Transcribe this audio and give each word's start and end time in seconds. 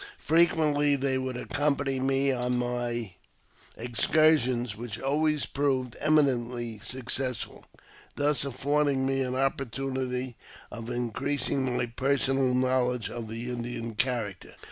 Frequently 0.17 0.95
they 0.95 1.19
would 1.19 1.37
accompany 1.37 1.99
me 1.99 2.31
on 2.31 2.57
my 2.57 3.11
excursions 3.77 4.75
(which 4.75 4.99
always 4.99 5.45
proved 5.45 5.95
eminently 5.99 6.79
successful), 6.79 7.65
thus 8.15 8.43
affording 8.43 9.05
me 9.05 9.21
an 9.21 9.35
opportunity 9.35 10.35
of 10.71 10.89
increasing 10.89 11.77
my 11.77 11.85
personal 11.85 12.55
know 12.55 12.87
ledge 12.87 13.11
of 13.11 13.27
the 13.27 13.51
Indian 13.51 13.93
character. 13.93 14.55